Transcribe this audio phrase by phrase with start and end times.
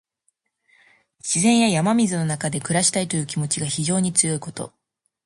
[1.19, 4.73] 自然や山水の中で暮らしたいという気持ちが非常に強いこと。